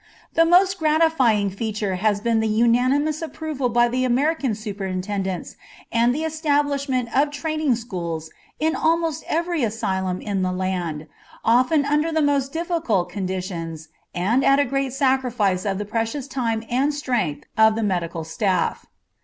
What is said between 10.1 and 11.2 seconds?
in the land,